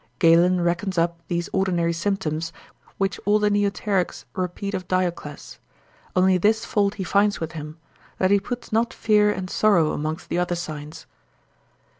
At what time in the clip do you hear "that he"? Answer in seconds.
8.17-8.39